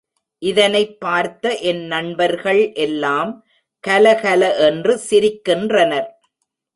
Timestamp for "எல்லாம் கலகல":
2.73-4.55